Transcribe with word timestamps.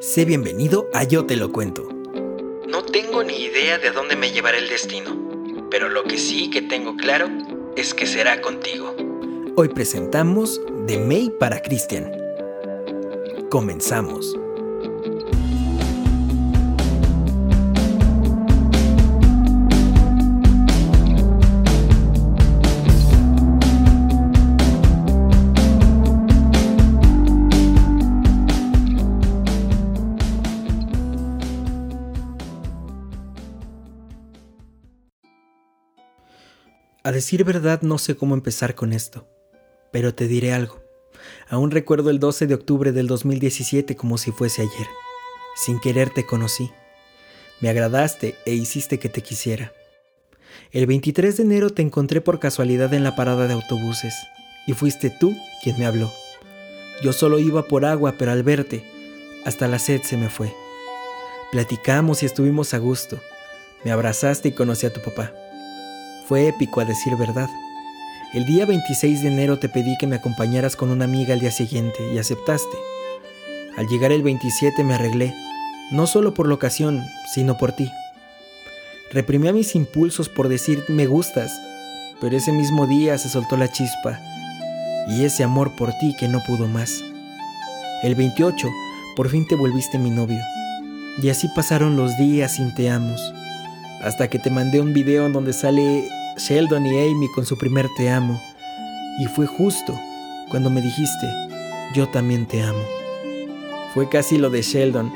Sé 0.00 0.24
bienvenido 0.24 0.88
a 0.94 1.02
Yo 1.02 1.26
Te 1.26 1.34
Lo 1.34 1.50
Cuento. 1.50 1.88
No 2.68 2.84
tengo 2.84 3.24
ni 3.24 3.34
idea 3.34 3.78
de 3.78 3.88
a 3.88 3.92
dónde 3.92 4.14
me 4.14 4.30
llevará 4.30 4.56
el 4.56 4.68
destino, 4.68 5.10
pero 5.72 5.88
lo 5.88 6.04
que 6.04 6.18
sí 6.18 6.50
que 6.50 6.62
tengo 6.62 6.96
claro 6.96 7.28
es 7.74 7.94
que 7.94 8.06
será 8.06 8.40
contigo. 8.40 8.94
Hoy 9.56 9.68
presentamos 9.70 10.60
De 10.86 10.98
May 10.98 11.30
para 11.30 11.60
Christian. 11.62 12.12
Comenzamos. 13.50 14.38
A 37.08 37.10
decir 37.10 37.42
verdad 37.42 37.80
no 37.80 37.96
sé 37.96 38.16
cómo 38.16 38.34
empezar 38.34 38.74
con 38.74 38.92
esto, 38.92 39.26
pero 39.90 40.14
te 40.14 40.28
diré 40.28 40.52
algo. 40.52 40.82
Aún 41.48 41.70
recuerdo 41.70 42.10
el 42.10 42.20
12 42.20 42.46
de 42.46 42.52
octubre 42.52 42.92
del 42.92 43.06
2017 43.06 43.96
como 43.96 44.18
si 44.18 44.30
fuese 44.30 44.60
ayer. 44.60 44.86
Sin 45.56 45.80
querer 45.80 46.10
te 46.10 46.26
conocí. 46.26 46.70
Me 47.62 47.70
agradaste 47.70 48.34
e 48.44 48.52
hiciste 48.52 48.98
que 48.98 49.08
te 49.08 49.22
quisiera. 49.22 49.72
El 50.70 50.84
23 50.84 51.34
de 51.38 51.42
enero 51.44 51.70
te 51.70 51.80
encontré 51.80 52.20
por 52.20 52.40
casualidad 52.40 52.92
en 52.92 53.04
la 53.04 53.16
parada 53.16 53.46
de 53.46 53.54
autobuses 53.54 54.12
y 54.66 54.74
fuiste 54.74 55.08
tú 55.08 55.34
quien 55.62 55.78
me 55.78 55.86
habló. 55.86 56.12
Yo 57.02 57.14
solo 57.14 57.38
iba 57.38 57.68
por 57.68 57.86
agua, 57.86 58.16
pero 58.18 58.32
al 58.32 58.42
verte, 58.42 58.84
hasta 59.46 59.66
la 59.66 59.78
sed 59.78 60.02
se 60.02 60.18
me 60.18 60.28
fue. 60.28 60.52
Platicamos 61.52 62.22
y 62.22 62.26
estuvimos 62.26 62.74
a 62.74 62.78
gusto. 62.78 63.18
Me 63.82 63.92
abrazaste 63.92 64.48
y 64.50 64.52
conocí 64.52 64.84
a 64.84 64.92
tu 64.92 65.00
papá. 65.00 65.32
Fue 66.28 66.46
épico 66.46 66.82
a 66.82 66.84
decir 66.84 67.16
verdad. 67.16 67.48
El 68.34 68.44
día 68.44 68.66
26 68.66 69.22
de 69.22 69.28
enero 69.28 69.58
te 69.58 69.70
pedí 69.70 69.96
que 69.96 70.06
me 70.06 70.16
acompañaras 70.16 70.76
con 70.76 70.90
una 70.90 71.06
amiga 71.06 71.32
al 71.32 71.40
día 71.40 71.50
siguiente 71.50 72.12
y 72.12 72.18
aceptaste. 72.18 72.76
Al 73.78 73.86
llegar 73.86 74.12
el 74.12 74.22
27 74.22 74.84
me 74.84 74.92
arreglé, 74.92 75.34
no 75.90 76.06
solo 76.06 76.34
por 76.34 76.46
la 76.46 76.52
ocasión, 76.52 77.02
sino 77.32 77.56
por 77.56 77.72
ti. 77.72 77.90
Reprimí 79.10 79.48
a 79.48 79.54
mis 79.54 79.74
impulsos 79.74 80.28
por 80.28 80.50
decir 80.50 80.84
me 80.88 81.06
gustas, 81.06 81.50
pero 82.20 82.36
ese 82.36 82.52
mismo 82.52 82.86
día 82.86 83.16
se 83.16 83.30
soltó 83.30 83.56
la 83.56 83.72
chispa 83.72 84.20
y 85.08 85.24
ese 85.24 85.44
amor 85.44 85.74
por 85.76 85.94
ti 85.94 86.14
que 86.20 86.28
no 86.28 86.42
pudo 86.46 86.68
más. 86.68 87.02
El 88.02 88.14
28 88.16 88.68
por 89.16 89.30
fin 89.30 89.46
te 89.48 89.54
volviste 89.54 89.98
mi 89.98 90.10
novio 90.10 90.42
y 91.22 91.30
así 91.30 91.48
pasaron 91.56 91.96
los 91.96 92.18
días 92.18 92.56
sin 92.56 92.74
te 92.74 92.90
amos, 92.90 93.32
hasta 94.02 94.28
que 94.28 94.38
te 94.38 94.50
mandé 94.50 94.82
un 94.82 94.92
video 94.92 95.24
en 95.24 95.32
donde 95.32 95.54
sale 95.54 96.06
Sheldon 96.38 96.86
y 96.86 96.90
Amy 96.90 97.28
con 97.34 97.44
su 97.44 97.58
primer 97.58 97.88
te 97.96 98.08
amo. 98.08 98.40
Y 99.18 99.26
fue 99.26 99.46
justo 99.46 99.98
cuando 100.50 100.70
me 100.70 100.80
dijiste, 100.80 101.26
yo 101.94 102.08
también 102.08 102.46
te 102.46 102.62
amo. 102.62 102.82
Fue 103.92 104.08
casi 104.08 104.38
lo 104.38 104.48
de 104.48 104.62
Sheldon. 104.62 105.12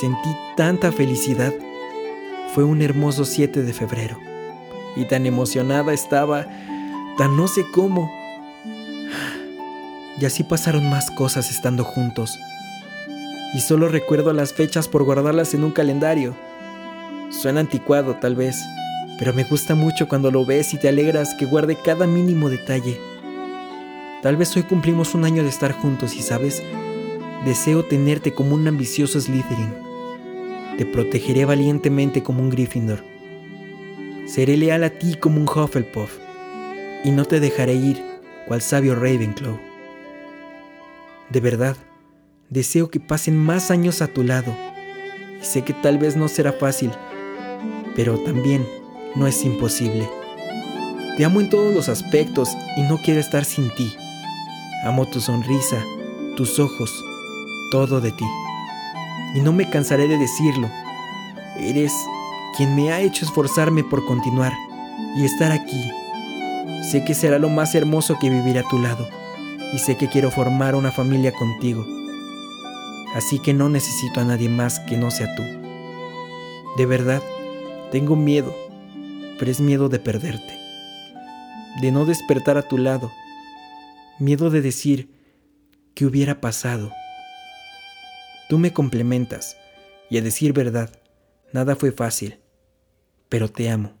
Sentí 0.00 0.30
tanta 0.56 0.92
felicidad. 0.92 1.52
Fue 2.54 2.64
un 2.64 2.80
hermoso 2.82 3.24
7 3.24 3.62
de 3.62 3.72
febrero. 3.72 4.18
Y 4.96 5.04
tan 5.06 5.26
emocionada 5.26 5.92
estaba, 5.92 6.46
tan 7.18 7.36
no 7.36 7.48
sé 7.48 7.66
cómo. 7.74 8.10
Y 10.20 10.24
así 10.24 10.44
pasaron 10.44 10.88
más 10.88 11.10
cosas 11.10 11.50
estando 11.50 11.84
juntos. 11.84 12.38
Y 13.54 13.60
solo 13.60 13.88
recuerdo 13.88 14.32
las 14.32 14.52
fechas 14.52 14.88
por 14.88 15.02
guardarlas 15.02 15.52
en 15.54 15.64
un 15.64 15.72
calendario. 15.72 16.34
Suena 17.30 17.60
anticuado 17.60 18.16
tal 18.16 18.36
vez, 18.36 18.56
pero 19.22 19.34
me 19.34 19.44
gusta 19.44 19.76
mucho 19.76 20.08
cuando 20.08 20.32
lo 20.32 20.44
ves 20.44 20.74
y 20.74 20.78
te 20.78 20.88
alegras 20.88 21.36
que 21.36 21.46
guarde 21.46 21.76
cada 21.76 22.08
mínimo 22.08 22.50
detalle. 22.50 22.98
Tal 24.20 24.36
vez 24.36 24.56
hoy 24.56 24.64
cumplimos 24.64 25.14
un 25.14 25.24
año 25.24 25.44
de 25.44 25.48
estar 25.48 25.70
juntos 25.70 26.16
y 26.16 26.22
sabes, 26.22 26.60
deseo 27.44 27.84
tenerte 27.84 28.34
como 28.34 28.56
un 28.56 28.66
ambicioso 28.66 29.20
Slytherin. 29.20 29.72
Te 30.76 30.86
protegeré 30.86 31.44
valientemente 31.44 32.24
como 32.24 32.42
un 32.42 32.50
Gryffindor. 32.50 33.04
Seré 34.26 34.56
leal 34.56 34.82
a 34.82 34.90
ti 34.90 35.14
como 35.14 35.40
un 35.40 35.48
Hufflepuff 35.48 36.18
y 37.04 37.12
no 37.12 37.24
te 37.24 37.38
dejaré 37.38 37.74
ir 37.74 38.02
cual 38.48 38.60
sabio 38.60 38.96
Ravenclaw. 38.96 39.56
De 41.30 41.38
verdad, 41.38 41.76
deseo 42.50 42.90
que 42.90 42.98
pasen 42.98 43.36
más 43.36 43.70
años 43.70 44.02
a 44.02 44.08
tu 44.08 44.24
lado 44.24 44.52
y 45.40 45.44
sé 45.44 45.62
que 45.62 45.74
tal 45.74 45.98
vez 45.98 46.16
no 46.16 46.26
será 46.26 46.52
fácil, 46.52 46.90
pero 47.94 48.18
también 48.18 48.81
no 49.14 49.26
es 49.26 49.44
imposible. 49.44 50.08
Te 51.16 51.24
amo 51.24 51.40
en 51.40 51.50
todos 51.50 51.74
los 51.74 51.88
aspectos 51.88 52.56
y 52.76 52.82
no 52.82 52.98
quiero 52.98 53.20
estar 53.20 53.44
sin 53.44 53.68
ti. 53.74 53.94
Amo 54.84 55.06
tu 55.06 55.20
sonrisa, 55.20 55.82
tus 56.36 56.58
ojos, 56.58 56.90
todo 57.70 58.00
de 58.00 58.10
ti. 58.12 58.24
Y 59.34 59.40
no 59.40 59.52
me 59.52 59.68
cansaré 59.68 60.08
de 60.08 60.18
decirlo. 60.18 60.68
Eres 61.58 61.92
quien 62.56 62.74
me 62.74 62.92
ha 62.92 63.00
hecho 63.00 63.24
esforzarme 63.24 63.84
por 63.84 64.04
continuar 64.06 64.52
y 65.16 65.24
estar 65.24 65.52
aquí. 65.52 65.90
Sé 66.90 67.04
que 67.04 67.14
será 67.14 67.38
lo 67.38 67.48
más 67.48 67.74
hermoso 67.74 68.18
que 68.18 68.30
vivir 68.30 68.58
a 68.58 68.68
tu 68.68 68.78
lado 68.78 69.06
y 69.72 69.78
sé 69.78 69.96
que 69.96 70.08
quiero 70.08 70.30
formar 70.30 70.74
una 70.74 70.90
familia 70.90 71.32
contigo. 71.32 71.86
Así 73.14 73.38
que 73.38 73.52
no 73.52 73.68
necesito 73.68 74.20
a 74.20 74.24
nadie 74.24 74.48
más 74.48 74.80
que 74.80 74.96
no 74.96 75.10
sea 75.10 75.34
tú. 75.34 75.42
De 76.76 76.86
verdad, 76.86 77.22
tengo 77.90 78.16
miedo 78.16 78.61
es 79.50 79.60
miedo 79.60 79.88
de 79.88 79.98
perderte, 79.98 80.58
de 81.80 81.90
no 81.90 82.04
despertar 82.04 82.56
a 82.58 82.68
tu 82.68 82.78
lado, 82.78 83.10
miedo 84.18 84.50
de 84.50 84.60
decir 84.60 85.10
qué 85.94 86.06
hubiera 86.06 86.40
pasado. 86.40 86.92
Tú 88.48 88.58
me 88.58 88.72
complementas 88.72 89.56
y 90.10 90.18
a 90.18 90.22
decir 90.22 90.52
verdad, 90.52 90.90
nada 91.52 91.74
fue 91.74 91.92
fácil, 91.92 92.38
pero 93.28 93.50
te 93.50 93.70
amo. 93.70 93.92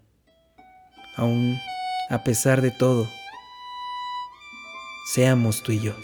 Aún 1.16 1.58
a 2.10 2.22
pesar 2.24 2.60
de 2.60 2.70
todo, 2.70 3.08
seamos 5.06 5.62
tú 5.62 5.72
y 5.72 5.80
yo. 5.80 5.94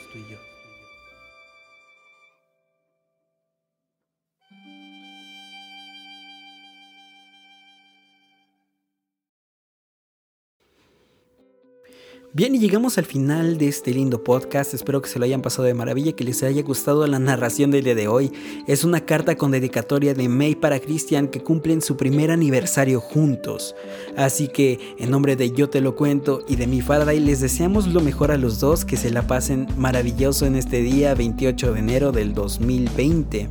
Bien, 12.35 12.55
y 12.55 12.59
llegamos 12.59 12.99
al 12.99 13.07
final 13.07 13.57
de 13.57 13.69
este 13.69 13.95
lindo 13.95 14.23
podcast. 14.23 14.75
Espero 14.75 15.01
que 15.01 15.09
se 15.09 15.19
lo 15.19 15.25
hayan 15.25 15.41
pasado 15.41 15.65
de 15.65 15.73
maravilla, 15.73 16.13
que 16.13 16.25
les 16.25 16.43
haya 16.43 16.63
gustado 16.63 17.07
la 17.07 17.19
narración 17.19 17.71
del 17.71 17.85
día 17.85 17.95
de 17.95 18.07
hoy. 18.07 18.31
Es 18.67 18.85
una 18.85 19.01
carta 19.01 19.37
con 19.37 19.51
dedicatoria 19.51 20.13
de 20.13 20.29
May 20.29 20.55
para 20.55 20.79
Christian 20.79 21.29
que 21.29 21.43
cumplen 21.43 21.81
su 21.81 21.97
primer 21.97 22.31
aniversario 22.31 23.01
juntos. 23.01 23.75
Así 24.15 24.49
que, 24.49 24.79
en 24.99 25.11
nombre 25.11 25.37
de 25.37 25.53
Yo 25.53 25.71
Te 25.71 25.81
Lo 25.81 25.97
Cuento 25.97 26.45
y 26.47 26.57
de 26.57 26.67
mi 26.67 26.83
Faraday, 26.83 27.19
les 27.19 27.41
deseamos 27.41 27.87
lo 27.87 28.03
mejor 28.03 28.31
a 28.31 28.37
los 28.37 28.61
dos, 28.61 28.85
que 28.85 28.99
se 28.99 29.11
la 29.11 29.27
pasen 29.27 29.67
maravilloso 29.79 30.45
en 30.45 30.57
este 30.57 30.83
día 30.83 31.15
28 31.15 31.73
de 31.73 31.79
enero 31.81 32.13
del 32.13 32.35
2020. 32.35 33.49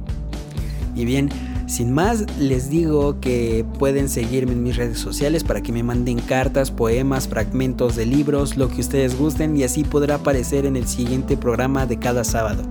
Y 0.96 1.06
bien, 1.06 1.30
sin 1.68 1.92
más, 1.94 2.26
les 2.40 2.70
digo 2.70 3.20
que 3.20 3.66
pueden 3.78 4.08
seguirme 4.08 4.54
en 4.54 4.64
mis 4.64 4.78
redes 4.78 5.00
sociales 5.00 5.44
para 5.44 5.62
que 5.62 5.74
me 5.74 5.84
manden 5.84 6.20
cartas, 6.20 6.72
poemas, 6.72 7.28
fragmentos 7.28 7.98
de 7.98 8.06
libros, 8.06 8.56
lo 8.56 8.70
que 8.70 8.80
ustedes 8.80 9.18
gusten 9.18 9.58
y 9.58 9.64
así 9.64 9.84
podrá 9.84 10.16
aparecer 10.16 10.66
en 10.66 10.78
el 10.78 10.88
siguiente 10.88 11.36
programa 11.36 11.86
de 11.86 12.00
cada 12.00 12.24
sábado. 12.24 12.64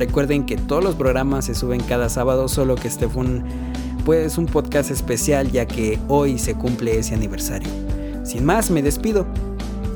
Recuerden 0.00 0.46
que 0.46 0.56
todos 0.56 0.82
los 0.82 0.96
programas 0.96 1.44
se 1.44 1.54
suben 1.54 1.80
cada 1.80 2.08
sábado, 2.08 2.48
solo 2.48 2.74
que 2.74 2.88
este 2.88 3.08
fue 3.08 3.22
un, 3.22 3.44
pues, 4.04 4.36
un 4.36 4.46
podcast 4.46 4.90
especial 4.90 5.52
ya 5.52 5.66
que 5.66 6.00
hoy 6.08 6.36
se 6.36 6.54
cumple 6.54 6.98
ese 6.98 7.14
aniversario. 7.14 7.68
Sin 8.24 8.44
más, 8.44 8.72
me 8.72 8.82
despido. 8.82 9.26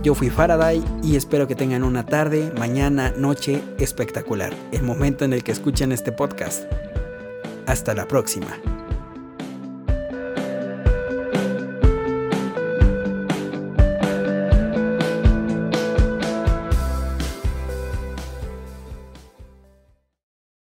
Yo 0.04 0.14
fui 0.14 0.30
Faraday 0.30 0.80
y 1.02 1.16
espero 1.16 1.48
que 1.48 1.56
tengan 1.56 1.82
una 1.82 2.06
tarde, 2.06 2.52
mañana, 2.56 3.12
noche 3.18 3.62
espectacular, 3.78 4.54
el 4.70 4.84
momento 4.84 5.24
en 5.24 5.32
el 5.32 5.42
que 5.42 5.50
escuchan 5.50 5.90
este 5.90 6.12
podcast. 6.12 6.64
Hasta 7.66 7.94
la 7.94 8.06
próxima. 8.06 8.60